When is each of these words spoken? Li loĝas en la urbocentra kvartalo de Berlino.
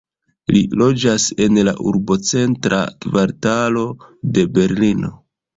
Li 0.53 0.61
loĝas 0.81 1.25
en 1.47 1.59
la 1.67 1.75
urbocentra 1.91 2.81
kvartalo 3.05 3.85
de 4.39 4.51
Berlino. 4.57 5.17